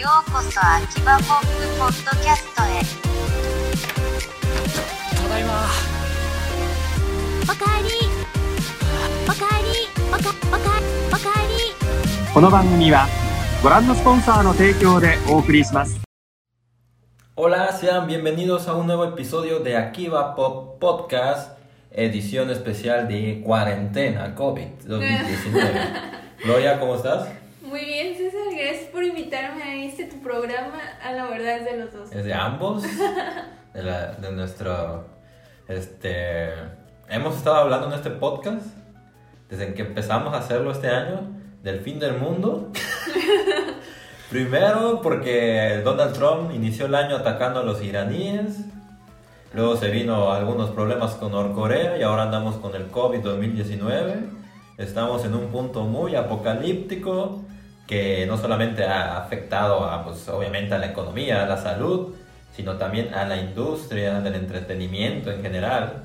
[0.26, 1.46] うこそ秋葉ポップ
[1.78, 2.80] ポッドキャストへ
[5.22, 5.66] ただいま
[7.42, 7.90] おかえり
[9.24, 9.68] おかえり
[10.08, 10.58] おかおか
[11.08, 11.54] おかえり
[12.32, 13.06] この番組は
[13.62, 16.00] ご覧のスポンサーの提供でお送りします。
[17.36, 21.58] Hola, sean bienvenidos a un nuevo episodio de Akiva Pop Podcast,
[21.90, 25.90] edición especial de cuarentena COVID-2019.
[26.44, 27.28] Gloria, ¿cómo estás?
[27.62, 28.39] Muy bien, César,
[28.71, 30.79] gracias por invitarme a este tu programa.
[31.03, 32.11] A la verdad es de los dos.
[32.11, 32.83] Es de ambos,
[33.73, 35.05] de, la- de nuestro...
[35.67, 36.49] Este,
[37.09, 38.65] hemos estado hablando en este podcast
[39.49, 41.21] desde que empezamos a hacerlo este año
[41.63, 42.71] del fin del mundo.
[44.29, 48.57] Primero porque Donald Trump inició el año atacando a los iraníes.
[49.53, 54.29] Luego se vino algunos problemas con Norcorea y ahora andamos con el COVID-2019.
[54.77, 57.43] Estamos en un punto muy apocalíptico
[57.87, 62.15] que no solamente ha afectado a, pues, obviamente a la economía, a la salud,
[62.55, 66.03] sino también a la industria del entretenimiento en general.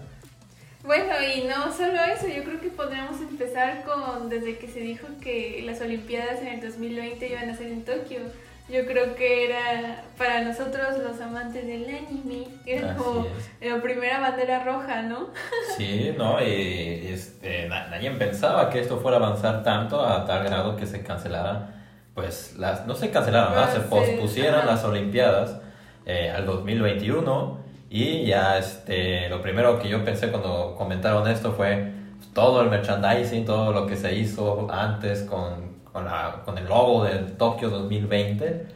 [0.84, 5.08] Bueno, y no solo eso, yo creo que podríamos empezar con desde que se dijo
[5.20, 8.20] que las Olimpiadas en el 2020 iban a ser en Tokio.
[8.68, 13.68] Yo creo que era para nosotros los amantes del anime, era Así como es.
[13.68, 15.28] la primera bandera roja, ¿no?
[15.76, 16.40] Sí, ¿no?
[16.42, 20.86] Y este, na- nadie pensaba que esto fuera a avanzar tanto a tal grado que
[20.86, 21.75] se cancelaran,
[22.16, 23.80] pues las, no se cancelaron, se Ah, sí.
[23.88, 24.66] pospusieron Ajá.
[24.72, 25.60] las Olimpiadas
[26.06, 27.58] eh, al 2021
[27.90, 31.92] y ya este, lo primero que yo pensé cuando comentaron esto fue
[32.34, 37.04] todo el merchandising, todo lo que se hizo antes con, con, la- con el logo
[37.04, 38.66] del Tokio 2020.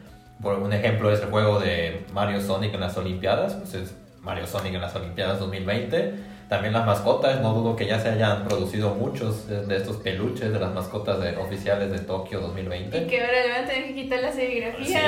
[0.43, 4.47] Por un ejemplo es el juego de Mario Sonic en las Olimpiadas, pues es Mario
[4.47, 6.31] Sonic en las Olimpiadas 2020.
[6.51, 10.53] También las mascotas, no dudo que ya se hayan producido muchos de de estos peluches
[10.53, 12.99] de las mascotas de- oficiales de Tokio 2020.
[13.03, 15.01] Y que ahora le van a tener que quitar la Sí, serigrafía.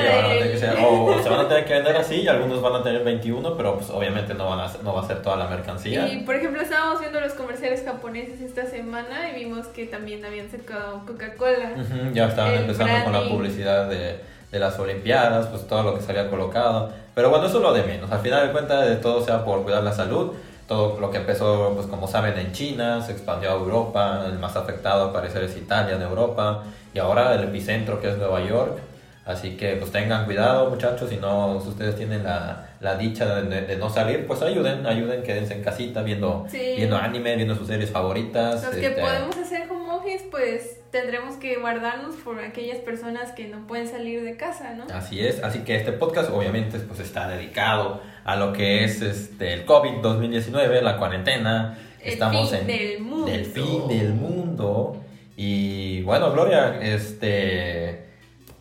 [0.52, 2.82] que ser- o, o se van a tener que vender así y algunos van a
[2.84, 6.06] tener 21, pero pues obviamente no, van a, no va a ser toda la mercancía.
[6.06, 10.48] Y por ejemplo, estábamos viendo los comerciales japoneses esta semana y vimos que también habían
[10.48, 11.72] sacado Coca-Cola.
[11.76, 14.20] Ujú, ya estaban empezando con la publicidad de,
[14.52, 16.90] de las Olimpiadas, pues todo lo que se había colocado.
[17.14, 18.12] Pero bueno, eso es lo de menos.
[18.12, 20.32] Al final de cuentas, de todo sea por cuidar la salud.
[20.68, 24.24] Todo lo que empezó, pues como saben, en China, se expandió a Europa.
[24.26, 26.62] El más afectado, al parecer, es Italia, de Europa.
[26.94, 28.78] Y ahora el epicentro, que es Nueva York.
[29.24, 33.42] Así que pues tengan cuidado muchachos, si no, si ustedes tienen la, la dicha de,
[33.44, 36.74] de- de no salir, pues ayuden, ayuden, quédense en casita viendo, Sí.
[36.76, 38.62] viendo anime, viendo sus series favoritas.
[38.64, 43.48] Los que este, podemos hacer home office, pues tendremos que guardarnos por aquellas personas que
[43.48, 44.84] no pueden salir de casa, ¿no?
[44.94, 49.54] Así es, así que este podcast obviamente pues está dedicado a lo que es este
[49.54, 51.78] el COVID 2019, la cuarentena.
[52.00, 53.26] El Estamos fin en del mundo.
[53.26, 54.96] del fin del mundo.
[55.36, 58.12] Y bueno, Gloria, este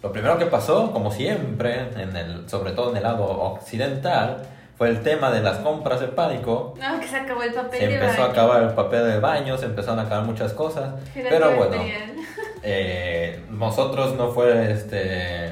[0.01, 4.41] lo primero que pasó, como siempre, en el, sobre todo en el lado occidental,
[4.81, 6.73] fue el tema de las compras de pánico.
[6.79, 9.55] No, que se acabó el papel Se de empezó a acabar el papel de baño,
[9.55, 10.95] se empezaron a acabar muchas cosas.
[11.13, 11.75] Pero bueno,
[12.63, 15.51] eh, nosotros no fue este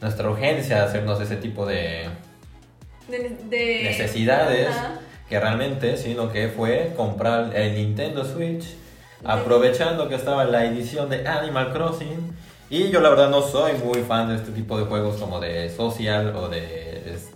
[0.00, 2.06] nuestra urgencia hacernos ese tipo de
[3.06, 4.94] De, de- necesidades Ajá.
[5.28, 8.64] que realmente, sino que fue comprar el Nintendo Switch
[9.26, 12.34] aprovechando que estaba la edición de Animal Crossing
[12.70, 15.68] y yo la verdad no soy muy fan de este tipo de juegos como de
[15.68, 16.87] social o de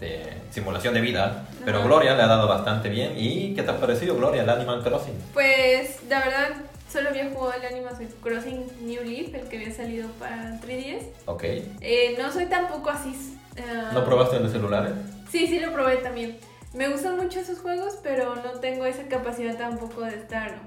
[0.03, 1.87] este, simulación de vida, pero Ajá.
[1.87, 5.15] Gloria le ha dado bastante bien y ¿qué te ha parecido Gloria el Animal Crossing?
[5.33, 6.49] Pues la verdad,
[6.91, 11.05] solo había jugado el Animal Crossing New Leaf, el que había salido para 3DS.
[11.27, 13.39] Ok, Eh, no soy tampoco así.
[13.57, 13.63] eh,
[13.95, 14.93] ¿no probaste en los celulares?
[15.31, 16.39] Sí, sí lo probé también.
[16.75, 20.61] Me gustan mucho esos juegos, pero no tengo esa capacidad tampoco de estar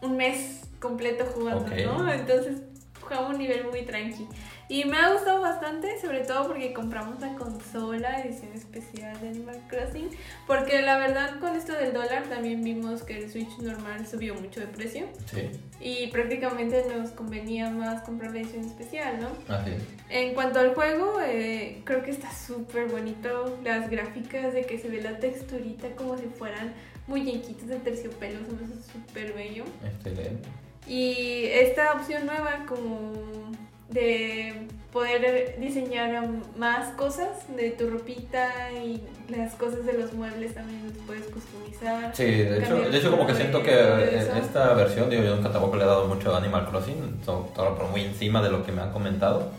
[0.00, 1.66] un mes completo jugando.
[1.68, 2.12] ¿no?
[2.12, 2.62] Entonces
[3.00, 4.26] jugaba un nivel muy tranqui.
[4.72, 9.60] Y me ha gustado bastante, sobre todo porque compramos la consola edición especial de Animal
[9.68, 10.08] Crossing.
[10.46, 14.60] Porque la verdad con esto del dólar también vimos que el Switch normal subió mucho
[14.60, 15.04] de precio.
[15.26, 19.54] Sí, Y prácticamente nos convenía más comprar la edición especial, ¿no?
[19.54, 19.82] así es.
[20.08, 23.58] En cuanto al juego, eh, creo que está súper bonito.
[23.62, 26.72] Las gráficas de que se ve la texturita como si fueran
[27.08, 29.64] muñequitos de terciopelo, se me hace súper bello.
[29.84, 30.48] Excelente.
[30.86, 33.52] Y esta opción nueva como
[33.92, 40.82] de poder diseñar más cosas de tu ropita y las cosas de los muebles también
[40.86, 42.14] los puedes customizar.
[42.14, 45.50] Sí, de hecho, de hecho como que siento que en esta versión, digo, yo nunca
[45.50, 48.72] tampoco le he dado mucho a Animal Crossing, todo por muy encima de lo que
[48.72, 49.50] me han comentado.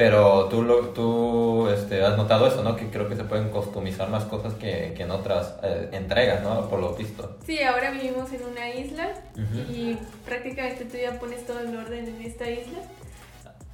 [0.00, 2.74] Pero tú, lo, tú este, has notado eso, ¿no?
[2.74, 6.70] Que creo que se pueden customizar más cosas que, que en otras eh, entregas, ¿no?
[6.70, 7.36] Por lo visto.
[7.44, 9.70] Sí, ahora vivimos en una isla Ujú.
[9.70, 12.78] y prácticamente tú ya pones todo el orden en esta isla.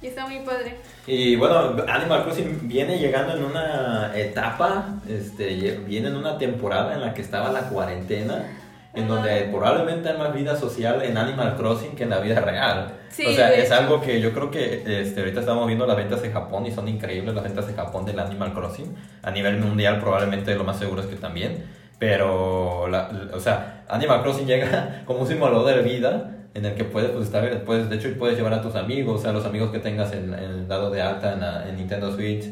[0.01, 0.75] Y está muy padre.
[1.07, 7.01] Y bueno, Animal Crossing viene llegando en una etapa, este, viene en una temporada en
[7.01, 8.45] la que estaba la cuarentena,
[8.93, 12.93] en donde probablemente hay más vida social en Animal Crossing que en la vida real.
[13.09, 16.21] Sí, o sea, es algo que yo creo que este, ahorita estamos viendo las ventas
[16.21, 18.95] de Japón y son increíbles las ventas de Japón del Animal Crossing.
[19.23, 21.65] A nivel mundial probablemente lo más seguro es que también.
[21.99, 26.73] Pero, la- la- o sea, Animal Crossing llega como un simulador de vida en el
[26.75, 29.71] que puedes pues, estar, puedes, de hecho puedes llevar a tus amigos, a los amigos
[29.71, 32.45] que tengas en, en el dado de alta en, la- en Nintendo Switch,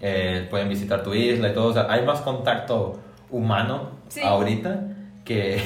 [0.00, 1.68] eh, pueden visitar tu isla y todo.
[1.68, 2.98] O sea, hay más contacto
[3.30, 4.20] humano Sí.
[4.22, 4.80] ahorita
[5.24, 5.60] que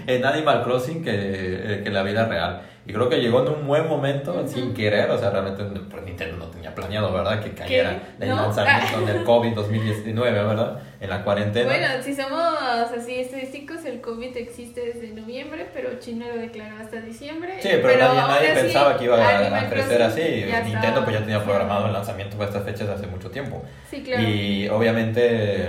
[0.06, 2.62] en Animal Crossing que, eh, que en la vida real.
[2.84, 4.48] Y creo que llegó en un buen momento, Ujú.
[4.48, 7.40] sin querer, o sea, realmente pues, Nintendo no tenía planeado, ¿verdad?
[7.40, 8.24] Que cayera ¿Qué?
[8.24, 8.36] el ¿No?
[8.36, 10.80] lanzamiento del COVID 2019, ¿verdad?
[11.00, 11.66] En la cuarentena.
[11.68, 17.00] Bueno, si somos así estadísticos, el COVID existe desde noviembre, pero China lo declaró hasta
[17.00, 17.54] diciembre.
[17.60, 20.44] Sí, pero, nadie, aún nadie así, pensaba que iba a, a crecer así.
[20.64, 23.62] Nintendo pues ya tenía programado el lanzamiento para estas fechas hace mucho tiempo.
[23.90, 24.22] Sí, claro.
[24.24, 25.68] Y obviamente,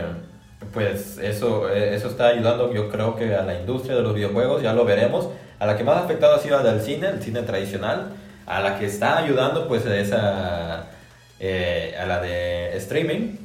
[0.74, 4.64] pues eso, eh, eso está ayudando, yo creo que a la industria de los videojuegos,
[4.64, 5.30] ya lo veremos.
[5.60, 8.10] A la que más afectada ha sido del cine, el cine tradicional.
[8.46, 10.88] A la que está ayudando, pues es a,
[11.40, 13.38] eh, a la de streaming.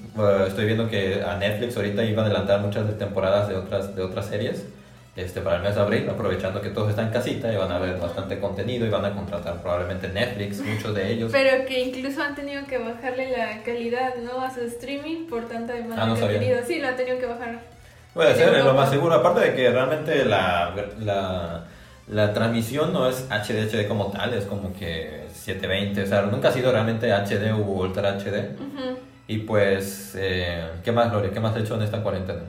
[0.47, 4.27] Estoy viendo que a Netflix ahorita iba a adelantar muchas temporadas de otras, de otras
[4.27, 4.65] series.
[5.19, 7.81] Este, para el mes de abril, aprovechando que todos están en casita y van a
[7.81, 11.33] ver bastante contenido y van a contratar probablemente Netflix, muchos de ellos.
[11.33, 14.41] Pero que incluso han tenido que bajarle la calidad, ¿no?
[14.41, 16.63] A su streaming por tanta demanda Ah, no que.
[16.69, 17.59] Sí, lo han tenido que bajar.
[18.15, 19.13] Puede ser, es lo más seguro.
[19.15, 21.65] Aparte de que realmente la, la,
[22.11, 26.03] la transmisión no es HD, HD como tal, es como que 720.
[26.03, 28.55] O sea, nunca ha sido realmente HD u Ultra HD.
[28.55, 28.99] Ujú.
[29.27, 31.31] Y pues, eh, ¿qué más, Gloria?
[31.31, 32.41] ¿Qué más has hecho en esta cuarentena?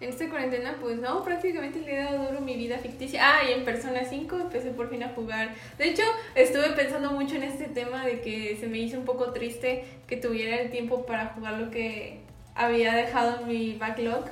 [0.00, 3.20] En esta cuarentena, pues no, prácticamente le he dado duro mi vida ficticia.
[3.24, 5.54] Ah, y en Persona 5 empecé por fin a jugar.
[5.76, 6.02] De hecho,
[6.34, 10.16] estuve pensando mucho en este tema de que se me hizo un poco triste que
[10.18, 12.20] tuviera el tiempo para jugar lo que
[12.54, 14.26] había dejado en mi backlog.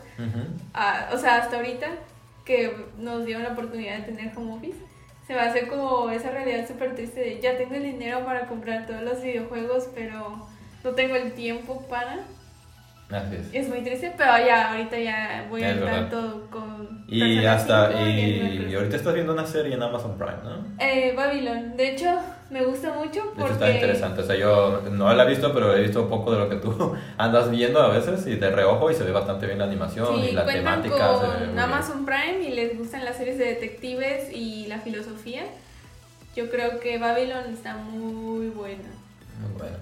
[0.74, 1.88] Ah, o sea, hasta ahorita
[2.46, 4.78] que nos dieron la oportunidad de tener home office.
[5.26, 8.46] Se va a hacer como esa realidad súper triste de ya tengo el dinero para
[8.46, 10.46] comprar todos los videojuegos, pero
[10.84, 12.24] no tengo el tiempo para.
[13.10, 13.46] Así es.
[13.52, 17.04] Es muy triste, pero ya ahorita ya voy al tanto con.
[17.06, 20.66] Y hasta, 5 y, y ahorita estás viendo una serie en Amazon Prime, ¿no?
[20.84, 21.76] Eh, Babylon.
[21.76, 22.18] De hecho,
[22.50, 23.52] me gusta mucho De hecho, porque.
[23.52, 24.22] está interesante.
[24.22, 26.56] O sea, yo no la he visto, pero he visto un poco de lo que
[26.56, 30.08] tú andas viendo a veces y de reojo y se ve bastante bien la animación
[30.20, 31.12] Sí, y la temática.
[31.12, 31.56] con.
[31.56, 35.44] Amazon Prime y les gustan las series de detectives y la filosofía.
[36.34, 38.82] Yo creo que Babylon está muy buena.
[39.40, 39.76] Muy bueno.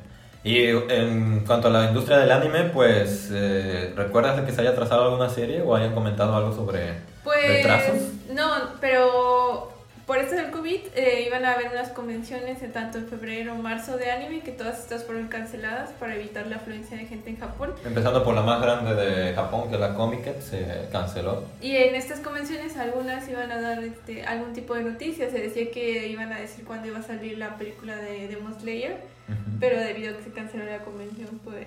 [0.45, 4.75] Y en cuanto a la industria del anime, pues, eh, ¿recuerdas de que se haya
[4.75, 6.93] trazado alguna serie o hayan comentado algo sobre
[7.25, 7.97] Pues retrasos?
[8.31, 9.73] no, pero
[10.07, 13.57] por esto del COVID eh, iban a haber unas convenciones en tanto en febrero o
[13.57, 17.39] marzo de anime que todas estas fueron canceladas para evitar la afluencia de gente en
[17.39, 17.73] Japón.
[17.83, 21.45] Empezando por la más grande de Japón, que es la Comic se canceló.
[21.63, 25.33] Y en estas convenciones algunas iban a dar este, algún tipo de noticias.
[25.33, 29.14] Se decía que iban a decir cuándo iba a salir la película de Demon Slayer.
[29.61, 31.67] Pero debido a que se canceló la convención, pues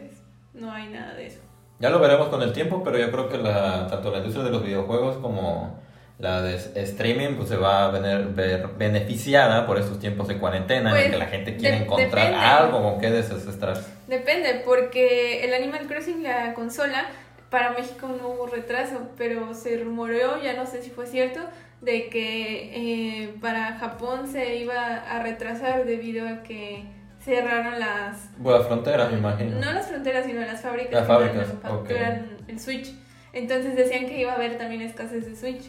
[0.54, 1.40] no hay nada de eso.
[1.80, 4.52] Ya lo veremos con el tiempo, pero yo creo que la, tanto la industria de
[4.52, 5.80] los videojuegos como
[6.20, 10.90] la de streaming pues, se va a vener- ver beneficiada por estos tiempos de cuarentena
[10.90, 12.38] en Pues, el que la gente quiere de- encontrar depende.
[12.46, 13.88] algo con que desestresarse.
[14.08, 17.06] Depende, porque el Animal Crossing, la consola,
[17.52, 21.40] para México no hubo retraso, pero se rumoreó, ya no sé si fue cierto,
[21.82, 26.84] de que eh, para Japón se iba a retrasar debido a que
[27.28, 28.30] cerraron las...
[28.38, 29.60] Bueno, las fronteras, me imagino.
[29.60, 32.50] No las fronteras, sino las fábricas Las que fábricas, manufacturan ok.
[32.50, 32.94] el Switch.
[33.34, 35.66] Entonces decían que iba a haber también escasez de Switch.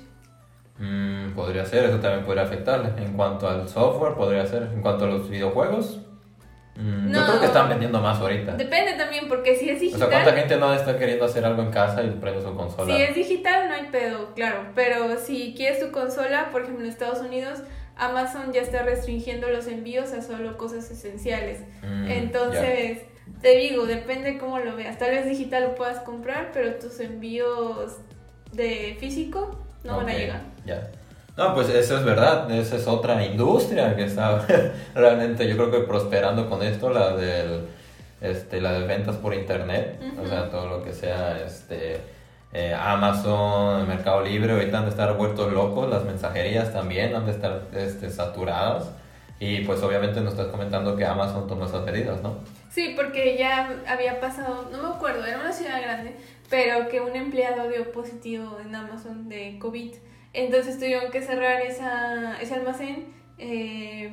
[0.79, 2.91] Mm, podría ser, eso también podría afectarle.
[3.03, 4.63] En cuanto al software, podría ser.
[4.73, 6.01] En cuanto a los videojuegos,
[6.77, 7.27] mm, yo No.
[7.27, 8.53] creo que están vendiendo más ahorita.
[8.53, 10.09] Depende también, porque si es O digital...
[10.09, 12.95] sea, ¿cuánta gente no está queriendo hacer algo en casa y prende su consola?
[12.95, 16.91] Si es digital no hay pedo, claro, pero si quieres tu consola, por ejemplo en
[16.91, 17.59] Estados Unidos,
[17.99, 21.61] Amazon ya está restringiendo los envíos a solo cosas esenciales.
[21.83, 22.99] Mm, Entonces,
[23.43, 24.99] te digo, depende cómo lo veas.
[24.99, 27.97] Tal vez digital lo puedas comprar, pero tus envíos
[28.53, 30.43] de físico no van a llegar.
[30.65, 30.91] Ya.
[31.37, 34.45] No, pues eso es verdad, esa es otra industria que está
[34.95, 37.67] realmente yo creo que prosperando con esto, la del
[38.21, 42.01] este la de ventas por internet, o sea, todo lo que sea este
[42.53, 47.33] eh, Amazon, Mercado Libre, ahorita han de estar vueltos locos, las mensajerías también han de
[47.33, 48.91] estar este, saturadas
[49.41, 52.39] y pues obviamente nos estás comentando que Amazon tomó esas medidas, ¿no?
[52.71, 56.17] Sí, porque ya había pasado, no me acuerdo, era una ciudad grande,
[56.51, 59.95] pero que un empleado dio positivo en Amazon de COVID.
[60.33, 63.07] Entonces tuvieron que cerrar esa, ese almacén
[63.39, 64.13] eh,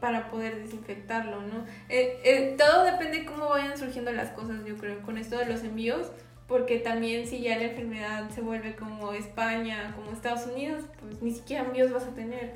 [0.00, 1.64] para poder desinfectarlo, ¿no?
[1.88, 5.62] Eh, todo depende de cómo vayan surgiendo las cosas, yo creo, con esto de los
[5.62, 6.10] envíos,
[6.46, 11.30] porque también si ya la enfermedad se vuelve como España, como Estados Unidos, pues ni
[11.30, 12.52] siquiera envíos vas a tener.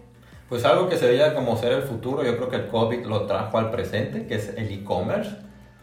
[0.48, 3.26] Pues algo que se veía como ser el futuro, yo creo que el COVID lo
[3.26, 5.36] trajo al presente, que es el e-commerce.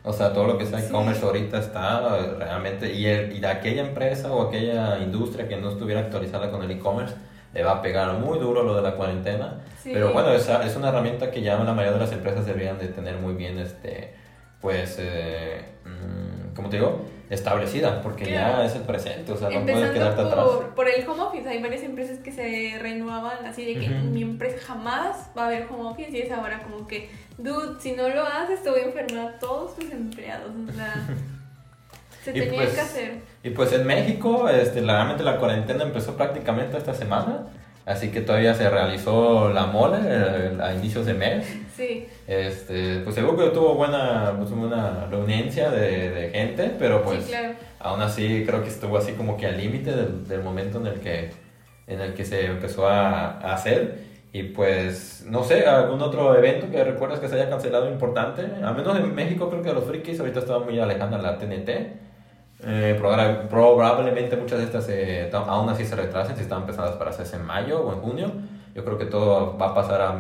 [0.04, 0.88] O sea, todo lo que sea Sí.
[0.88, 5.70] e-commerce ahorita está realmente, y, el, y de aquella empresa o aquella industria que no
[5.70, 7.16] estuviera actualizada con el e-commerce,
[7.54, 9.62] le va a pegar muy duro lo de la cuarentena.
[9.82, 9.92] Sí.
[9.94, 12.88] Pero bueno, esa es una herramienta que ya la mayoría de las empresas deberían de
[12.90, 14.14] tener muy bien, este,
[14.62, 17.02] pues, eh, mm, ¿cómo te digo?
[17.30, 18.58] Establecida, porque Claro.
[18.60, 20.46] ya es el presente, o sea, no puedes quedarte Empezando atrás.
[20.46, 24.22] por, por el home office, hay varias empresas que se renuevan así de que mi
[24.22, 28.08] empresa jamás va a haber home office y es ahora como que, dude, si no
[28.10, 30.94] lo haces te voy a enfermar a todos tus empleados, o sea,
[32.24, 33.14] se tenía pues, que hacer.
[33.44, 37.48] Y pues en México, este, realmente la cuarentena empezó prácticamente esta semana,
[37.86, 39.98] así que todavía se realizó la mole
[40.62, 41.46] a inicios de mes.
[41.76, 47.24] Sí, Este, pues seguro que tuvo buena, pues, una reuniencia de, de gente, pero pues
[47.26, 47.54] sí, claro.
[47.80, 51.00] aún así creo que estuvo así como que al límite del, del momento en el
[51.02, 51.32] que,
[51.88, 54.16] en el que se empezó a, a hacer.
[54.34, 58.42] Y pues, no sé, algún otro evento que recuerdas que se haya cancelado importante.
[58.64, 61.70] Al menos en México creo que los frikis ahorita estaban muy alejados la TNT.
[62.64, 67.10] Eh, proba- probablemente muchas de estas eh, aún así se retrasen si estaban pensadas para
[67.12, 68.32] hacerse en mayo o en junio.
[68.74, 70.14] Yo creo que todo va a pasar a, a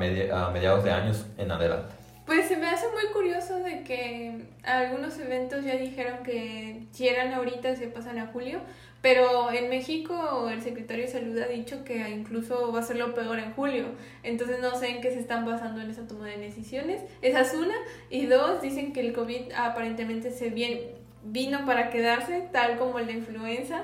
[0.51, 1.93] mediados de años en adelante.
[2.25, 7.33] Pues se me hace muy curioso de que algunos eventos ya dijeron que si eran
[7.33, 8.59] ahorita se pasan a julio,
[9.01, 13.13] pero en México el secretario de salud ha dicho que incluso va a ser lo
[13.13, 13.85] peor en julio.
[14.23, 17.03] Entonces no sé en qué se están basando en esa toma de decisiones.
[17.21, 17.75] Esa es una.
[18.09, 20.79] Y dos, dicen que el COVID aparentemente se bien,
[21.25, 23.83] vino para quedarse, tal como la influenza,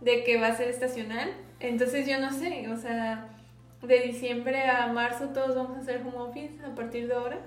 [0.00, 1.30] de que va a ser estacional.
[1.60, 3.28] Entonces yo no sé, o sea,
[3.82, 7.38] de diciembre a marzo todos vamos a hacer home office a partir de ahora.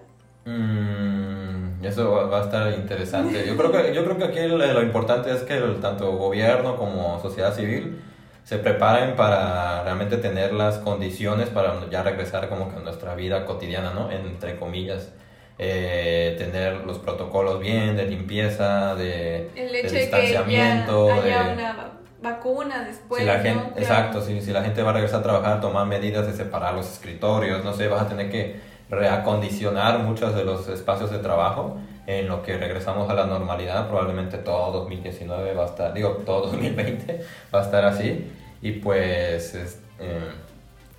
[0.46, 3.46] Mm, eso va- a estar interesante.
[3.46, 6.76] Yo creo que, yo creo que aquí lo, lo importante es que el- tanto gobierno
[6.78, 8.02] como sociedad civil
[8.44, 13.46] se preparen para realmente tener las condiciones para ya regresar como que a nuestra vida
[13.46, 14.12] cotidiana, ¿no?
[14.12, 15.12] Entre comillas.
[15.58, 21.14] Eh, tener los protocolos bien de limpieza, de, El de hecho de que ya distanciamiento.
[21.14, 23.22] haya de- una va- vacuna después.
[23.22, 23.44] si la ¿no?
[23.44, 23.80] gente, Claro.
[23.82, 26.92] exacto, si, si la gente va a regresar a trabajar, tomar medidas de separar los
[26.92, 28.60] escritorios, no sé, vas a tener que
[28.90, 34.38] reacondicionar muchos de los espacios de trabajo en lo que regresamos a la normalidad, probablemente
[34.38, 37.22] todo 2019 va a estar, digo, todo 2020
[37.54, 38.30] va a estar así
[38.62, 40.20] y pues es, eh,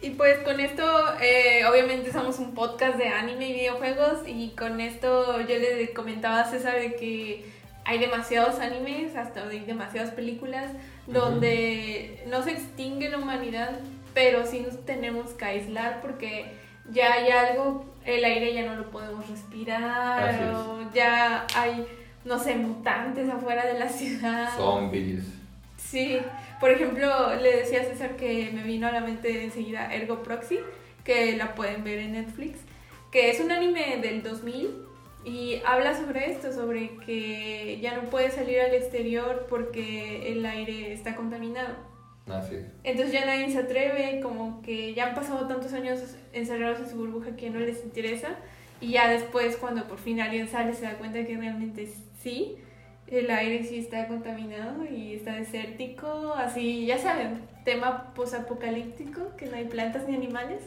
[0.07, 0.85] Y pues con esto,
[1.21, 6.43] eh, obviamente somos un podcast de anime y videojuegos y con esto yo le comentaba
[6.43, 7.51] a César de que
[7.85, 10.71] hay demasiados animes, hasta hay demasiadas películas
[11.09, 13.81] donde no se extingue la humanidad,
[14.15, 16.53] pero sí nos tenemos que aislar porque
[16.93, 21.85] ya hay algo, el aire ya no lo podemos respirar, o ya hay,
[22.25, 24.57] no sé, mutantes afuera de la ciudad.
[24.57, 25.25] zombies.
[25.77, 26.21] Sí,
[26.61, 30.61] por ejemplo, le decía a César que me vino a la mente enseguida Ergo Proxy,
[31.05, 32.61] que la pueden ver en Netflix,
[33.13, 34.87] que es un anime del 2000
[35.25, 40.93] y habla sobre esto, sobre que ya no puedes salir al exterior porque el aire
[40.93, 41.75] está contaminado.
[42.29, 42.67] Así es.
[42.85, 46.01] Entonces ya nadie se atreve, como que ya han pasado tantos años
[46.33, 48.37] encerrados en su burbuja que no les interesa.
[48.81, 51.89] Y ya después, cuando por fin alguien sale, se da cuenta que realmente
[52.23, 52.57] sí,
[53.09, 59.57] el aire sí está contaminado y está desértico, así, ya saben, tema posapocalíptico, que no
[59.57, 60.63] hay plantas ni animales.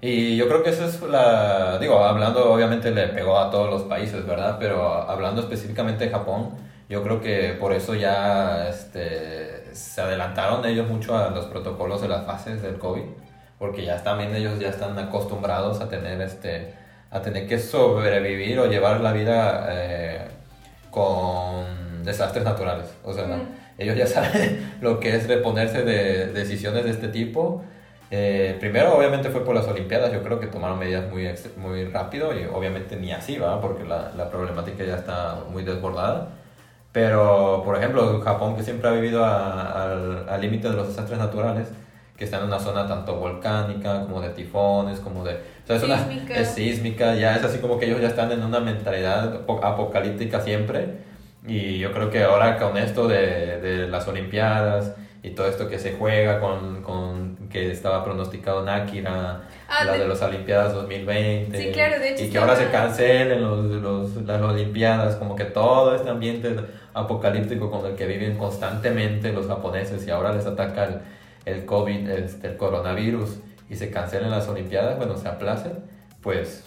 [0.00, 3.82] Y yo creo que eso es la, digo, hablando obviamente le pegó a todos los
[3.82, 4.56] países, ¿verdad?
[4.60, 6.50] Pero hablando específicamente de Japón,
[6.88, 12.08] yo creo que por eso ya este, se adelantaron ellos mucho a los protocolos de
[12.08, 13.02] las fases del COVID,
[13.58, 16.74] porque ya también ellos ya están acostumbrados a tener, este,
[17.10, 20.28] a tener que sobrevivir o llevar la vida eh,
[20.98, 22.86] con desastres naturales.
[23.04, 23.48] O sea, Mm.
[23.78, 27.62] ellos ya saben lo que es reponerse de decisiones de este tipo.
[28.10, 30.12] Eh, primero, obviamente, fue por las Olimpiadas.
[30.12, 31.28] Yo creo que tomaron medidas muy,
[31.58, 33.60] muy rápido y obviamente ni así, ¿va?
[33.60, 36.28] Porque la, la problemática ya está muy desbordada.
[36.92, 41.68] Pero, por ejemplo, Japón, que siempre ha vivido al límite de los desastres naturales,
[42.18, 45.34] que está en una zona tanto volcánica como de tifones, como de...
[45.34, 46.34] O sea, es una- Sísmica.
[46.34, 50.40] es sísmica, ya es así como que ellos ya están en una mentalidad apo- apocalíptica
[50.40, 51.06] siempre.
[51.46, 55.78] Y yo creo que ahora con esto de, de las Olimpiadas y todo esto que
[55.78, 60.74] se juega con, con que estaba pronosticado en Akira, Ah, la de- de las Olimpiadas
[60.74, 65.36] 2020, Sí, claro, de hecho y que ahora se cancelen los, los, las Olimpiadas, como
[65.36, 66.56] que todo este ambiente
[66.94, 71.00] apocalíptico con el que viven constantemente los japoneses y ahora les ataca el,
[71.48, 73.38] el COVID, este, el coronavirus
[73.68, 75.72] y se cancelen las Olimpiadas, bueno, se aplacen,
[76.22, 76.64] pues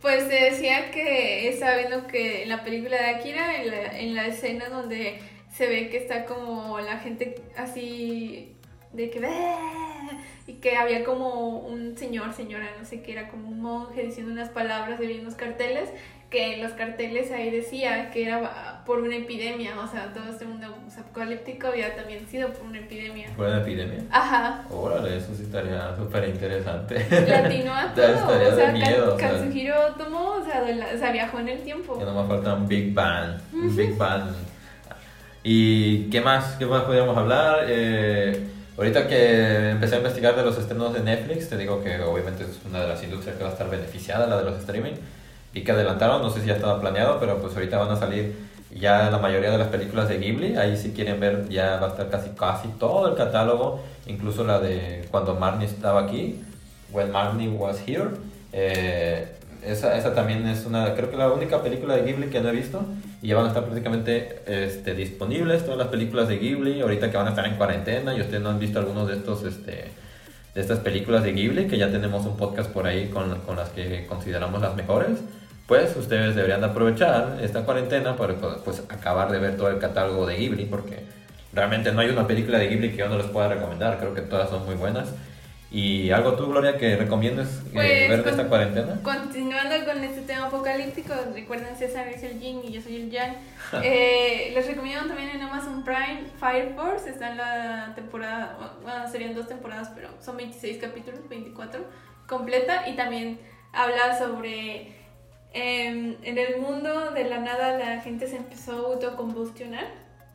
[0.00, 4.14] Pues se decía que estaba viendo que en la película de Akira, en la, en
[4.14, 5.18] la escena donde
[5.52, 8.56] se ve que está como la gente así
[8.92, 9.20] de que
[10.46, 14.32] y que había como un señor, señora, no sé qué, era como un monje diciendo
[14.32, 15.90] unas palabras, había unos carteles,
[16.30, 20.44] que en los carteles ahí decía que era por una epidemia, o sea, todo este
[20.44, 20.66] mundo
[20.98, 23.28] apocalíptico había también sido por una epidemia.
[23.34, 24.00] ¿Fue una epidemia?
[24.10, 26.96] Ajá, Órale, eso sí estaría súper interesante.
[27.26, 29.30] latino a todo, o sea, miedo, Kan- o sea.
[29.42, 31.96] Katsuhiro Otomo, o sea, la- o sea, viajó en el tiempo.
[31.98, 33.38] Ya no me falta un Big Bang.
[33.54, 34.28] Un Big Bang.
[35.42, 36.56] ¿Y qué más?
[36.58, 37.64] ¿Qué más podríamos hablar?
[37.68, 42.44] Eh, ahorita que empecé a investigar de los estrenos de Netflix, te digo que obviamente
[42.44, 44.92] es una de las industrias que va a estar beneficiada, la de los streaming.
[45.54, 48.48] Y que adelantaron, no sé si ya estaba planeado, pero pues ahorita van a salir
[48.70, 50.56] ya la mayoría de las películas de Ghibli.
[50.56, 54.60] Ahí si quieren ver ya va a estar casi, casi todo el catálogo, incluso la
[54.60, 56.40] de cuando Marnie estaba aquí,
[56.92, 58.10] When Marnie Was Here.
[58.52, 62.48] Eh, esa, esa también es una, creo que la única película de Ghibli que no
[62.48, 62.84] he visto.
[63.20, 66.80] Y ya van a estar prácticamente este, disponibles todas las películas de Ghibli.
[66.80, 69.42] Ahorita que van a estar en cuarentena y ustedes no han visto algunos de estos,
[69.42, 69.90] este,
[70.54, 73.70] de estas películas de Ghibli, que ya tenemos un podcast por ahí con, con las
[73.70, 75.18] que consideramos las mejores.
[75.68, 78.34] Pues ustedes deberían de aprovechar esta cuarentena para
[78.64, 81.04] pues, acabar de ver todo el catálogo de Ghibli, porque
[81.52, 83.98] realmente no hay una película de Ghibli que yo no les pueda recomendar.
[83.98, 85.10] Creo que todas son muy buenas.
[85.70, 88.98] ¿Y algo tú, Gloria, que recomiendes eh, Pues, ver de esta cuarentena?
[89.02, 93.36] Continuando con este tema apocalíptico, recuerden César es el Yin y yo soy el Yang.
[93.82, 99.34] Eh, les recomiendo también en Amazon Prime Fire Force, está en la temporada, bueno, serían
[99.34, 101.84] dos temporadas, pero son 26 capítulos, 24
[102.26, 103.38] completa y también
[103.74, 104.97] habla sobre
[105.52, 109.86] em, en el mundo de la nada la gente se empezó a autocombustionar,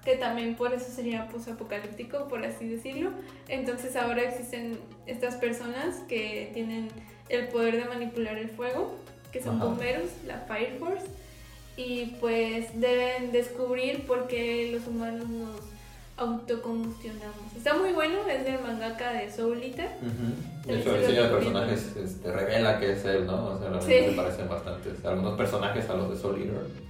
[0.04, 3.12] que también por eso sería apocalíptico, por así decirlo.
[3.48, 6.90] Entonces ahora existen estas personas que tienen
[7.30, 8.96] el poder de manipular el fuego,
[9.32, 9.66] que son Ajá.
[9.66, 11.06] bomberos, la Fire Force,
[11.78, 15.73] y pues deben descubrir por qué los humanos nos
[16.24, 17.56] autocombustionamos.
[17.56, 19.90] Está muy bueno, es del mangaka de Soul Eater.
[20.66, 23.46] De hecho, el diseño de personajes este, revela que es él, ¿no?
[23.54, 24.10] O sea, realmente Sí.
[24.10, 25.06] se parecen bastantes.
[25.06, 26.84] Algunos personajes a los de Soul Eater.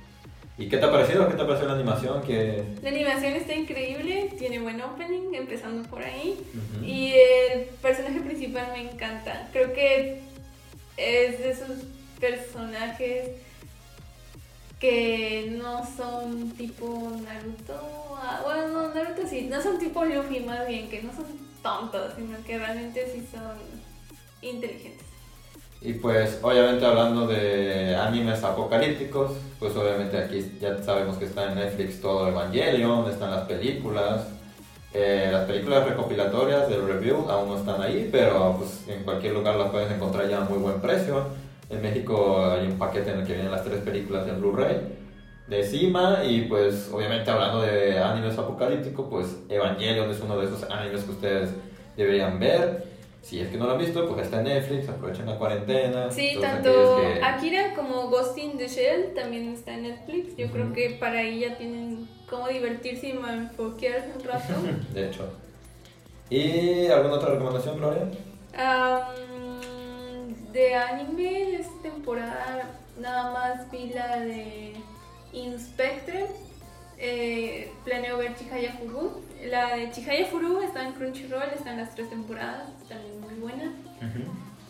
[0.58, 1.28] ¿Y qué te ha parecido?
[1.28, 2.22] ¿Qué te ha parecido la animación?
[2.22, 2.64] Que...
[2.84, 6.40] La animación está increíble, tiene buen opening, empezando por ahí.
[6.86, 7.14] Y
[7.52, 9.50] el personaje principal me encanta.
[9.52, 10.22] Creo que
[10.98, 11.70] es de esos
[12.20, 13.30] personajes
[14.84, 18.18] que no son tipo Naruto.
[18.18, 21.24] ah, Bueno, no, Naruto sí, no son tipo Luffy más bien, que no son
[21.62, 23.56] tontos, sino que realmente sí son
[24.42, 25.08] inteligentes.
[25.80, 31.56] Y pues, obviamente hablando de animes apocalípticos, pues obviamente aquí ya sabemos que está en
[31.56, 34.28] Netflix todo Evangelion, están las películas.
[34.94, 39.56] Eh, las películas recopilatorias del review aún no están ahí, pero pues en cualquier lugar
[39.56, 41.24] las puedes encontrar ya a muy buen precio.
[41.74, 44.78] En México hay un paquete en el que vienen las tres películas en Blu-ray
[45.48, 50.64] de Cima y pues obviamente hablando de animes apocalípticos, pues Evangelion es uno de esos
[50.70, 51.50] animes que ustedes
[51.98, 52.92] deberían ver.
[53.22, 56.12] Si es que no lo han visto, pues está en Netflix, aprovechen la cuarentena.
[56.12, 60.36] Sí, tanto que- Akira como Ghost in the Shell también está en Netflix.
[60.36, 60.74] Yo creo Ujú.
[60.74, 64.54] que para ahí ya tienen cómo divertirse y enfoquearse un rato.
[64.94, 65.26] De hecho.
[66.30, 68.02] ¿Y alguna otra recomendación, Gloria?
[68.58, 69.33] Am,
[70.54, 74.74] de anime de esta temporada nada más vi la de
[75.34, 76.28] Inspectre.
[77.00, 79.22] Eh, planeo ver Chihaya Furu.
[79.50, 83.74] La de Chihaya Furu está en Crunchyroll, está en las tres temporadas, también muy buena.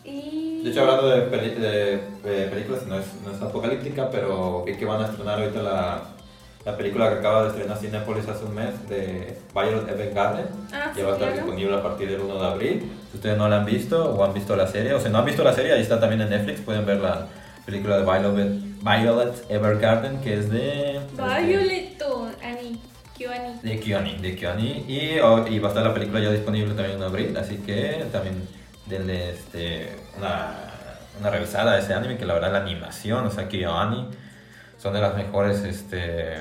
[0.05, 4.63] Y De hecho, hablando de, peli- de- de películas, no es, no es apocalíptica, pero
[4.63, 6.03] vi que van a estrenar ahorita la,
[6.65, 10.45] la película que acaba de estrenar Cinepolis hace un mes de Violet Evergarden.
[10.71, 11.33] Ah, Ya sí, va a estar claro.
[11.35, 12.91] disponible a partir del 1 de abril.
[13.11, 15.25] Si ustedes no la han visto o han visto la serie, o si no han
[15.25, 16.61] visto la serie, ahí está también en Netflix.
[16.61, 17.27] Pueden ver la
[17.65, 20.99] película de Violet, Violet Evergarden, que es de.
[21.45, 22.79] Violeto, Ani,
[23.17, 23.59] Kyoani.
[23.61, 24.85] De Kioni, de Kioni.
[24.87, 28.05] Y, oh, y va a estar la película ya disponible también en abril, así que
[28.11, 28.47] también
[28.85, 30.51] denle este, una,
[31.19, 34.07] una revisada a ese anime, que la verdad la animación, o sea, Kioni,
[34.83, 36.35] son de las mejores este,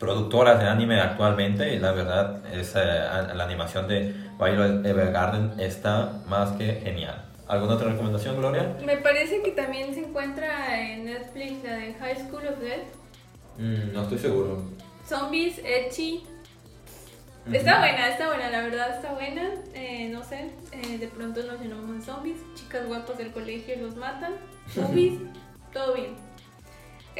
[0.00, 6.22] productoras de anime actualmente y la verdad es, eh, la animación de Violet Evergarden está
[6.26, 7.24] más que genial.
[7.46, 8.76] ¿Alguna otra recomendación, Gloria?
[8.84, 12.88] Me parece que también se encuentra en Netflix la de High School of Death.
[13.58, 14.64] Mm, no estoy seguro.
[15.06, 16.24] Zombies, Echi.
[17.52, 19.50] Está buena, está buena, la verdad está buena.
[19.74, 22.38] Eh, no sé, eh, de pronto nos llenamos de zombies.
[22.56, 24.32] Chicas guapas del colegio los matan.
[24.74, 25.20] Zombies,
[25.72, 26.29] todo bien.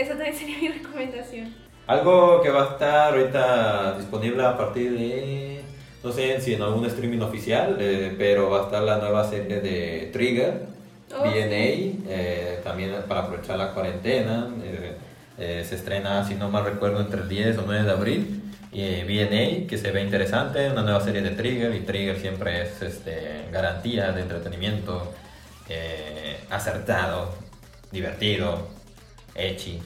[0.01, 1.55] Esa también sería mi recomendación.
[1.87, 5.61] Algo que va a estar ahorita disponible a partir de,
[6.03, 9.61] no sé si en algún streaming oficial, eh, pero va a estar la nueva serie
[9.61, 10.71] de Trigger,
[11.13, 14.49] Oh, BNA, eh, también para aprovechar la cuarentena.
[14.63, 14.97] eh,
[15.39, 18.43] eh, se estrena, si no mal recuerdo, entre el 10 o 9 de abril.
[18.73, 21.75] Y BNA, que se ve interesante, una nueva serie de Trigger.
[21.75, 25.13] Y Trigger siempre es este, garantía de entretenimiento
[25.69, 27.35] eh, acertado,
[27.91, 28.69] divertido,
[29.40, 29.81] edgy.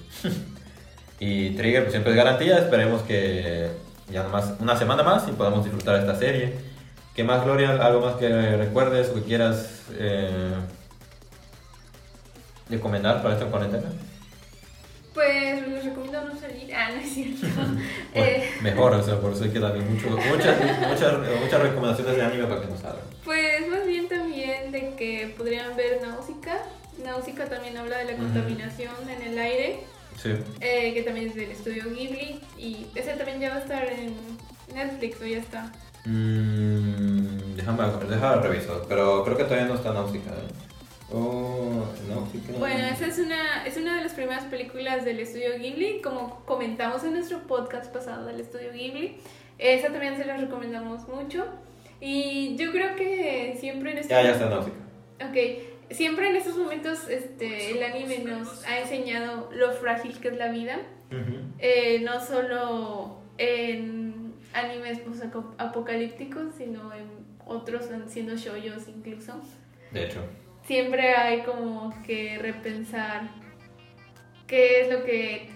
[1.20, 2.58] y Trigger pues, siempre es garantía.
[2.58, 3.70] Esperemos que
[4.10, 6.52] ya nomás una semana más y podamos disfrutar esta serie.
[7.14, 7.70] ¿Qué más, Gloria?
[7.70, 10.52] ¿Algo más que recuerdes o que quieras eh,
[12.68, 13.84] recomendar para esta cuarentena?
[15.14, 16.74] Pues les recomiendo no salir.
[16.74, 17.46] Ah, no es cierto.
[17.54, 17.80] Bueno,
[18.14, 20.56] Eh, mejor, o sea, por eso hay que darle mucho, muchas,
[20.88, 23.04] muchas, muchas recomendaciones de anime para que nos salgan.
[23.24, 24.23] Pues más bien también
[24.72, 26.59] de que podrían ver Náusica.
[27.05, 29.81] Náusica también habla de la contaminación en el aire,
[30.16, 30.31] Sí.
[30.61, 32.40] eh, que también es del estudio Ghibli.
[32.59, 34.14] Y ese también ya va a estar en
[34.74, 35.72] Netflix o ya está.
[36.05, 40.31] Mm, déjame, déjame revisar, pero creo que todavía no está Náusica.
[40.31, 41.12] ¿eh?
[41.12, 42.53] Oh, Náusica.
[42.59, 47.05] Bueno, esa es una, es una de las primeras películas del estudio Ghibli, como comentamos
[47.05, 49.16] en nuestro podcast pasado del estudio Ghibli.
[49.59, 51.44] Esa también se la recomendamos mucho.
[52.06, 54.76] Y yo creo que siempre en estos Ya, ya está Náusica.
[55.26, 60.36] Ok, siempre en estos momentos este, el anime nos ha enseñado lo frágil que es
[60.36, 60.80] la vida.
[61.60, 65.00] Eh, no solo en animes
[65.56, 67.06] apocalípticos, sino en
[67.46, 69.40] otros siendo shoyos incluso.
[69.90, 70.26] De hecho.
[70.66, 73.30] Siempre hay como que repensar
[74.46, 75.48] qué es lo que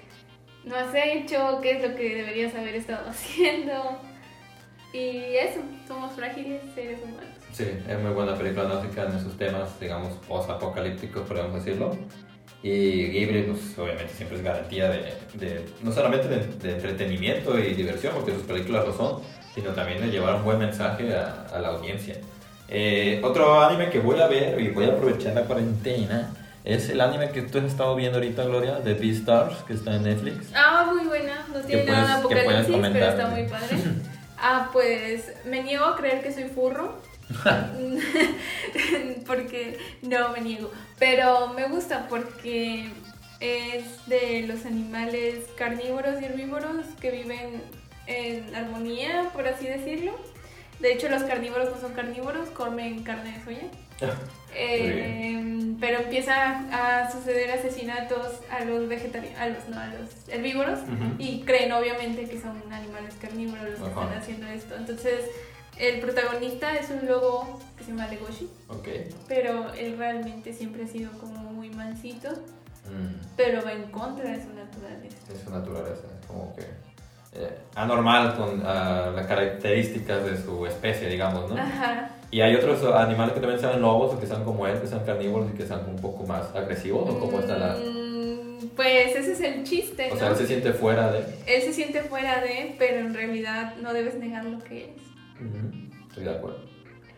[0.64, 4.08] no has hecho, qué es lo que deberías haber estado haciendo.
[4.92, 7.29] Y eso, somos frágiles seres humanos.
[7.53, 11.96] Sí, es muy buena película Náusica en esos temas, digamos, post-apocalípticos, podemos decirlo.
[12.62, 17.74] Y Ghibli, pues obviamente siempre es garantía de, de- no solamente de, de entretenimiento y
[17.74, 19.22] diversión, porque sus películas lo son,
[19.55, 22.16] sino también de llevar un buen mensaje a, a la audiencia.
[22.68, 26.31] Eh, otro anime que voy a ver y voy a aprovechar la cuarentena
[26.64, 30.03] es el anime que tú has estado viendo ahorita, Gloria, de Beastars, que está en
[30.03, 30.51] Netflix.
[30.55, 31.46] Ah, muy buena.
[31.53, 33.77] No tiene ¿Qué nada apocalipsis, pero está muy padre.
[34.40, 37.01] Ah, pues me niego a creer que soy furro.
[39.27, 40.70] porque no me niego.
[40.98, 42.90] Pero me gusta porque
[43.40, 47.62] es de los animales carnívoros y herbívoros que viven
[48.07, 50.16] en armonía, por así decirlo.
[50.81, 53.68] De hecho, los carnívoros no son carnívoros, comen carne de soya.
[54.54, 60.80] Eh, pero empieza a suceder asesinatos a los vegetarianos, a los, no, a los herbívoros
[61.18, 64.74] y creen obviamente que son animales carnívoros los que están haciendo esto.
[64.76, 65.24] Entonces,
[65.78, 68.88] el protagonista es un lobo que se llama Legoshi, Ok.
[69.28, 72.30] pero él realmente siempre ha sido como muy mansito,
[72.88, 73.14] Mm.
[73.37, 75.16] pero va en contra de su naturaleza.
[75.32, 76.62] es su naturaleza, es como que
[77.34, 81.61] eh, anormal con ah, las características de su especie, digamos, ¿no?
[81.61, 82.08] Ajá.
[82.31, 85.05] Y hay otros animales que también sean lobos, o que sean como él, que sean
[85.05, 87.75] carnívoros y que sean un poco más agresivos, o cómo está la...
[87.75, 91.21] Mm, Pues ese es el chiste, O sea, él se siente fuera de...
[91.47, 95.03] Él se siente fuera de, pero en realidad no debes negar lo que es.
[96.09, 96.59] Estoy de acuerdo.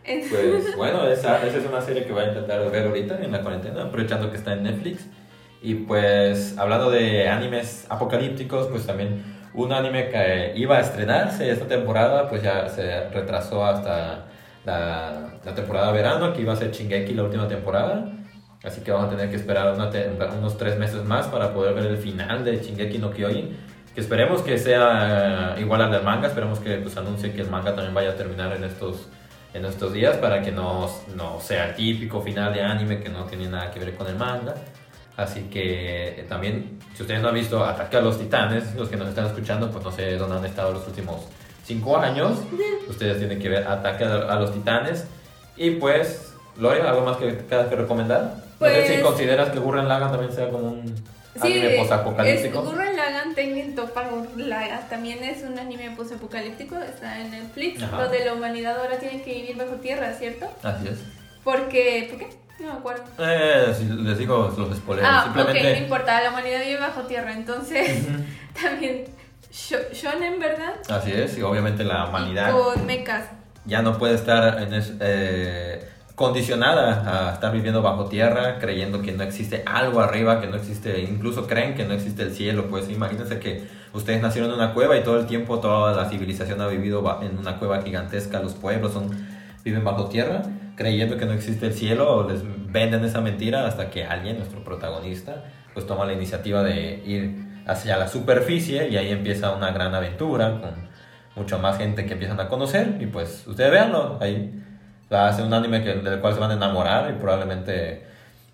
[0.05, 3.31] Es- Pues bueno, esa, esa es una serie que voy a intentar ver ahorita en
[3.33, 5.07] la cuarentena, aprovechando que está en Netflix.
[5.61, 11.67] Y pues hablando de animes apocalípticos, pues también un anime que iba a estrenarse esta
[11.67, 14.25] temporada, pues ya se retrasó hasta
[14.65, 18.11] la, la temporada de verano, que iba a ser Shingeki la última temporada.
[18.63, 21.73] Así que vamos a tener que esperar una te- unos tres meses más para poder
[21.73, 23.57] ver el final de Shingeki no Kyojin.
[23.95, 27.73] Que esperemos que sea igual al del manga, esperemos que pues anuncie que el manga
[27.75, 29.07] también vaya a terminar en estos
[29.53, 33.25] en estos días para que no, no sea el típico final de anime que no
[33.25, 34.55] tiene nada que ver con el manga.
[35.17, 38.95] Así que eh, también, si ustedes no han visto Ataque a los Titanes, los que
[38.95, 41.27] nos están escuchando, pues no sé dónde han estado los últimos
[41.63, 42.39] cinco años.
[42.89, 45.05] Ustedes tienen que ver Ataque a los Titanes.
[45.57, 48.35] Y pues, Gloria, ¿algo más que tengas que recomendar?
[48.59, 50.95] Pues- si consideras que Gurren Lagann también sea como un
[51.41, 52.61] Sí, anime posapocalíptico.
[52.61, 58.03] Gurren Lagann Tengen Toppa Gurren Lagann también es un anime posapocalíptico, está en Netflix, Ajá.
[58.03, 60.47] donde la humanidad ahora tiene que vivir bajo tierra, ¿cierto?
[60.61, 60.99] Así es.
[61.43, 62.27] Porque, ¿por qué?
[62.59, 63.03] No me acuerdo.
[63.17, 65.07] Eh, les digo los spoilers.
[65.09, 65.59] Ah, Simplemente.
[65.71, 68.23] ok, no importa, la humanidad vive bajo tierra, entonces Ujú.
[68.61, 69.11] también sho-
[69.51, 70.73] shonen, ¿verdad?
[70.89, 72.51] Así es, y obviamente la humanidad.
[72.51, 73.25] Con mechas.
[73.65, 79.11] ya no puede estar en es- eh, condicionada a estar viviendo bajo tierra, creyendo que
[79.11, 82.67] no existe algo arriba, que no existe, incluso creen que no existe el cielo.
[82.69, 86.61] Pues imagínense que ustedes nacieron en una cueva y todo el tiempo toda la civilización
[86.61, 89.09] ha vivido en una cueva gigantesca, los pueblos son,
[89.63, 90.41] viven bajo tierra,
[90.75, 95.43] creyendo que no existe el cielo, les venden esa mentira hasta que alguien, nuestro protagonista,
[95.73, 100.59] pues toma la iniciativa de ir hacia la superficie y ahí empieza una gran aventura
[100.59, 100.89] con
[101.35, 104.61] mucha más gente que empiezan a conocer y pues ustedes véanlo ahí
[105.09, 108.03] hace un anime que, del cual se van a enamorar y probablemente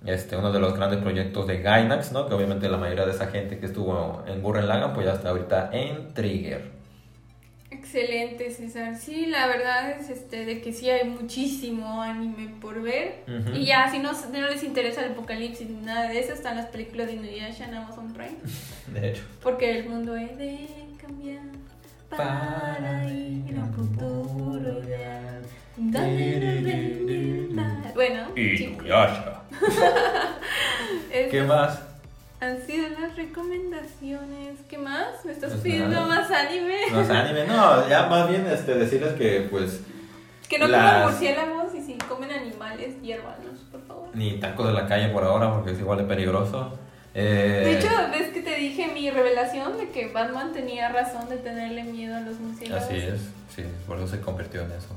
[0.06, 2.28] este, uno de los grandes proyectos de Gainax, ¿no?
[2.28, 5.30] Que obviamente la mayoría de esa gente que estuvo en Gurren Lagann, pues ya está
[5.30, 6.77] ahorita en Trigger.
[7.70, 8.96] Excelente, César.
[8.98, 13.24] Sí, la verdad es este de que sí hay muchísimo anime por ver.
[13.54, 16.68] Y ya, si no, no les interesa el apocalipsis ni nada de eso, están las
[16.68, 18.38] películas de Inuyasha en Amazon Prime.
[18.94, 19.24] De hecho.
[19.44, 20.68] Porque el mundo es de
[21.02, 21.44] cambiar
[22.10, 25.42] para ir a un futuro ideal.
[27.94, 29.42] Bueno, Inuyasha.
[31.32, 31.82] ¿Qué más?
[32.40, 34.60] Han sido las recomendaciones.
[34.70, 35.26] ¿Qué más?
[35.26, 36.08] ¿Me estás Pues pidiendo nada.
[36.08, 36.78] más anime?
[36.92, 39.82] Más anime, no, ya más bien este, decirles que pues
[40.50, 44.10] Que no Las- coman murciélagos y si comen animales, hiérvanos, por favor.
[44.14, 46.78] ni tacos de la calle por ahora porque es igual de peligroso.
[47.14, 51.38] Eh, De hecho, ves que te dije mi revelación de que Batman tenía razón de
[51.38, 52.84] tenerle miedo a los murciélagos.
[52.86, 53.20] así es,
[53.56, 54.90] sí, por eso se convirtió en eso.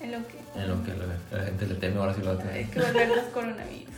[0.00, 0.38] En lo que.
[0.60, 0.92] En lo que
[1.36, 2.70] la, gente le teme, ahora sí lo Hay hace.
[2.70, 3.94] que volver los coronavirus.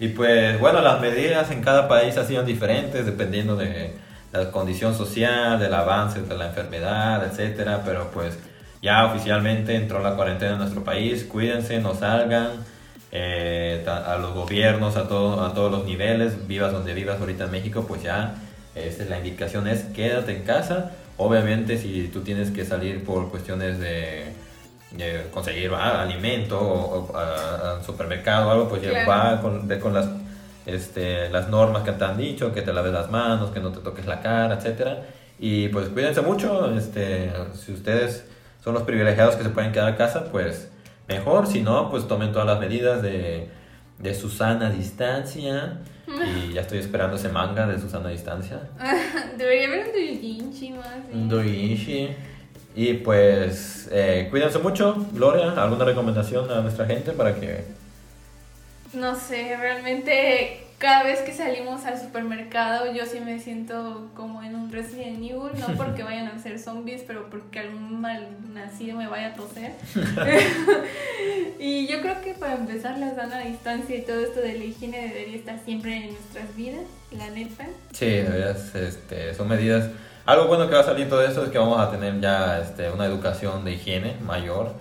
[0.00, 3.92] Y pues bueno, las medidas en cada país han sido diferentes dependiendo de
[4.32, 8.38] la condición social, del avance de la enfermedad, etcétera, pero pues
[8.82, 12.50] ya oficialmente entró la cuarentena en nuestro país, cuídense, no salgan,
[13.10, 17.50] eh, a los gobiernos, a, todo, a todos los niveles, vivas donde vivas ahorita en
[17.50, 18.34] México, pues ya
[19.08, 24.26] la indicación es quédate en casa, obviamente si tú tienes que salir por cuestiones de...
[24.92, 26.02] de conseguir ¿va?
[26.02, 29.08] alimento o, o a- al supermercado o algo, pues Claro.
[29.08, 30.08] va con, de- con las,
[30.66, 33.80] este, las normas que te han dicho, que te laves las manos, que no te
[33.80, 35.02] toques la cara, etcétera.
[35.38, 38.26] Y pues cuídense mucho, este, si ustedes
[38.64, 40.70] son los privilegiados que se pueden quedar a casa, pues
[41.06, 43.48] mejor, si no, pues tomen todas las medidas de,
[43.98, 45.78] de Susana Distancia.
[46.08, 48.60] Y ya estoy esperando ese manga de Susana Distancia.
[49.38, 50.86] Debería haber un doujinshi más.
[51.10, 51.12] ¿sí?
[51.14, 52.16] Un doujinshi.
[52.78, 57.64] Y pues eh, cuídense mucho, Gloria, ¿alguna recomendación a nuestra gente para que
[58.92, 64.54] No sé, realmente cada vez que salimos al supermercado yo sí me siento como en
[64.54, 69.08] un Resident Evil, no porque vayan a ser zombies, pero porque algún mal nacido me
[69.08, 69.72] vaya a toser.
[71.58, 75.08] y yo creo que para empezar la sana distancia y todo esto de la higiene
[75.08, 77.66] debería estar siempre en nuestras vidas, la neta.
[77.90, 79.90] Sí, de veras, este, son medidas.
[80.28, 82.90] Algo bueno que va a salir todo esto es que vamos a tener ya este,
[82.90, 84.72] una educación de higiene mayor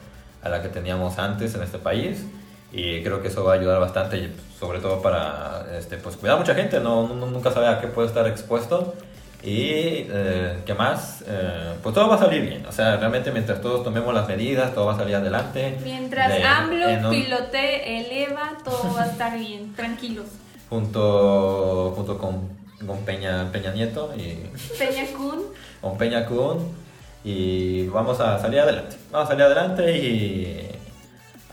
[0.43, 2.25] a la que teníamos antes en este país.
[2.73, 4.29] Y creo que eso va a ayudar bastante,
[4.59, 7.87] sobre todo para este, pues, cuidar a mucha gente, no, no- nunca sabe a qué
[7.87, 8.93] puede estar expuesto.
[9.41, 9.69] Y
[10.09, 13.83] eh, qué más, Eh, pues todo va a salir bien, o sea, realmente mientras todos
[13.85, 15.77] tomemos las medidas, todo va a salir adelante.
[15.81, 20.25] Mientras De- AMLO un- pilotee el EVA, todo va a estar bien, tranquilos.
[20.69, 22.49] junto, junto con,
[22.85, 25.43] con Peña, Peña Nieto y Peña Kun,
[25.81, 26.75] con Peña Kun
[27.23, 28.95] y vamos a salir adelante.
[29.11, 30.69] Vamos a salir adelante y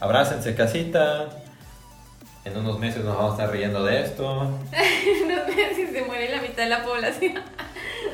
[0.00, 1.28] abrácense casita.
[2.44, 4.44] En unos meses nos vamos a estar riendo de esto.
[4.44, 7.34] no sé si se muere la mitad de la población.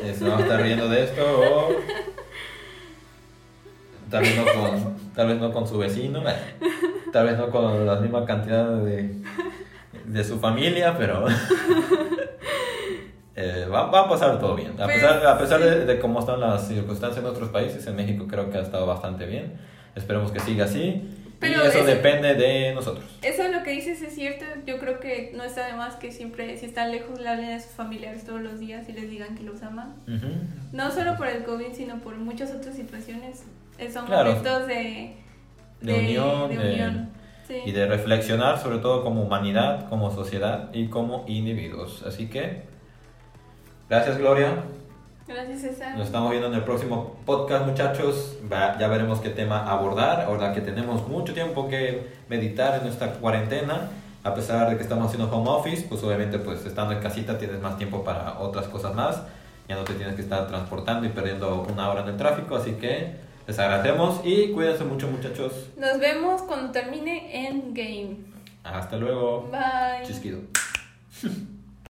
[0.06, 1.68] Nos vamos a estar riendo de esto o
[4.10, 6.34] tal vez no con, tal vez no con su vecino, eh,
[7.12, 9.14] tal vez no con la misma cantidad de,
[10.04, 11.26] de su familia, pero
[13.42, 14.72] eh, va, va a pasar todo bien.
[14.78, 17.96] A Pues, pesar, a pesar de, de cómo están las circunstancias en otros países, en
[17.96, 19.54] México creo que ha estado bastante bien.
[19.94, 21.16] Esperemos que siga así.
[21.40, 23.04] Pero y eso eso- depende de nosotros.
[23.22, 24.44] Eso lo que dices es cierto.
[24.66, 27.60] Yo creo que no está de más que siempre, si están lejos, le hablen a
[27.60, 29.94] sus familiares todos los días y les digan que los aman.
[30.06, 30.26] Ujú.
[30.72, 33.44] No solo por el COVID, sino por muchas otras situaciones.
[33.90, 34.28] Son Claro.
[34.30, 35.16] momentos de,
[35.80, 37.08] De unión, de de- unión.
[37.48, 37.56] Sí.
[37.66, 42.04] y de reflexionar sobre todo como humanidad, como sociedad y como individuos.
[42.06, 42.62] Así que,
[43.90, 44.64] gracias Gloria.
[45.26, 45.96] Gracias, César.
[45.96, 48.36] Nos estamos viendo en el próximo podcast muchachos.
[48.50, 50.22] Ya veremos qué tema abordar.
[50.22, 53.90] Ahora que tenemos mucho tiempo que meditar en esta cuarentena.
[54.24, 57.60] A pesar de que estamos haciendo home office, pues obviamente pues estando en casita tienes
[57.60, 59.22] más tiempo para otras cosas más.
[59.68, 62.56] Ya no te tienes que estar transportando y perdiendo una hora en el tráfico.
[62.56, 63.14] Así que
[63.46, 65.68] les agradecemos y cuídense mucho muchachos.
[65.76, 68.16] Nos vemos cuando termine Endgame.
[68.64, 69.48] Hasta luego.
[69.50, 70.04] Bye.
[70.04, 70.40] Chisquido.